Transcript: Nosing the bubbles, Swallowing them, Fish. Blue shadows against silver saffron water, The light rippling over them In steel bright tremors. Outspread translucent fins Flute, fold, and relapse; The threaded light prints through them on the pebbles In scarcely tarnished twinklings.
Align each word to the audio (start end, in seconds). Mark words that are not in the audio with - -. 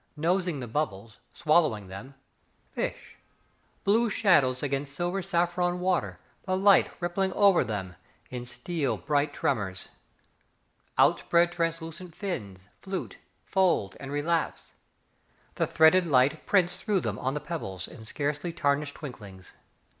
Nosing 0.17 0.61
the 0.61 0.67
bubbles, 0.67 1.19
Swallowing 1.31 1.85
them, 1.85 2.15
Fish. 2.71 3.17
Blue 3.83 4.09
shadows 4.09 4.63
against 4.63 4.95
silver 4.95 5.21
saffron 5.21 5.79
water, 5.79 6.19
The 6.47 6.57
light 6.57 6.89
rippling 6.99 7.31
over 7.33 7.63
them 7.63 7.95
In 8.31 8.47
steel 8.47 8.97
bright 8.97 9.31
tremors. 9.31 9.89
Outspread 10.97 11.51
translucent 11.51 12.15
fins 12.15 12.67
Flute, 12.81 13.17
fold, 13.45 13.95
and 13.99 14.11
relapse; 14.11 14.71
The 15.53 15.67
threaded 15.67 16.05
light 16.05 16.47
prints 16.47 16.77
through 16.77 17.01
them 17.01 17.19
on 17.19 17.35
the 17.35 17.39
pebbles 17.39 17.87
In 17.87 18.03
scarcely 18.03 18.51
tarnished 18.51 18.95
twinklings. 18.95 19.53